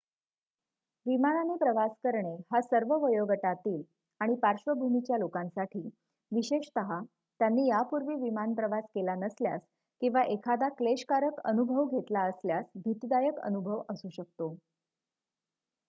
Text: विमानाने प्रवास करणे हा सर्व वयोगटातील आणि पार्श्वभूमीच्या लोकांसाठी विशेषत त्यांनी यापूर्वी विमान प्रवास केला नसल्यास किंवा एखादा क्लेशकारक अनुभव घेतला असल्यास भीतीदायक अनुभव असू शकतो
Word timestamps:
विमानाने 1.05 1.55
प्रवास 1.55 1.91
करणे 2.03 2.31
हा 2.53 2.61
सर्व 2.61 2.93
वयोगटातील 2.95 3.81
आणि 4.21 4.35
पार्श्वभूमीच्या 4.35 5.17
लोकांसाठी 5.17 5.81
विशेषत 6.31 6.79
त्यांनी 6.79 7.67
यापूर्वी 7.67 8.15
विमान 8.15 8.53
प्रवास 8.53 8.83
केला 8.95 9.15
नसल्यास 9.15 9.61
किंवा 10.01 10.23
एखादा 10.27 10.69
क्लेशकारक 10.69 11.39
अनुभव 11.45 11.85
घेतला 11.89 12.21
असल्यास 12.21 12.65
भीतीदायक 12.75 13.39
अनुभव 13.41 13.81
असू 13.89 14.09
शकतो 14.09 14.53